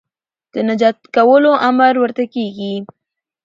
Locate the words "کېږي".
2.33-2.73